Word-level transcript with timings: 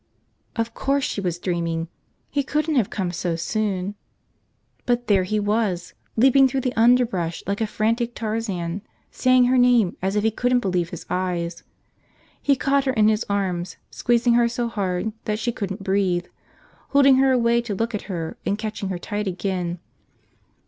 Of 0.55 0.73
course 0.73 1.03
she 1.03 1.21
was 1.21 1.37
dreaming! 1.37 1.87
He 2.31 2.41
couldn't 2.41 2.73
have 2.73 2.89
come 2.89 3.11
so 3.11 3.35
soon! 3.35 3.93
But 4.87 5.05
there 5.05 5.25
he 5.25 5.39
was, 5.39 5.93
leaping 6.17 6.47
through 6.47 6.61
the 6.61 6.73
underbrush 6.75 7.43
like 7.45 7.61
a 7.61 7.67
frantic 7.67 8.15
Tarzan, 8.15 8.81
saying 9.11 9.43
her 9.45 9.59
name 9.59 9.95
as 10.01 10.15
if 10.15 10.23
he 10.23 10.31
couldn't 10.31 10.61
believe 10.61 10.89
his 10.89 11.05
eyes. 11.07 11.61
He 12.41 12.55
caught 12.55 12.85
her 12.85 12.93
in 12.93 13.09
his 13.09 13.27
arms, 13.29 13.77
squeezing 13.91 14.33
her 14.33 14.47
so 14.47 14.67
hard 14.67 15.13
she 15.35 15.51
couldn't 15.51 15.83
breathe, 15.83 16.25
holding 16.89 17.17
her 17.17 17.31
away 17.31 17.61
to 17.61 17.75
look 17.75 17.93
at 17.93 18.09
her 18.09 18.37
and 18.43 18.57
catching 18.57 18.89
her 18.89 18.97
tight 18.97 19.27
again. 19.27 19.77